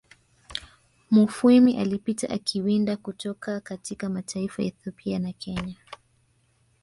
Mufwimi 1.11 1.77
alipita 1.77 2.29
akiwinda 2.29 2.97
kutoka 2.97 3.59
katika 3.59 4.09
mataifa 4.09 4.63
Ethiopia 4.63 5.19
na 5.19 5.31
Kenya 5.33 5.75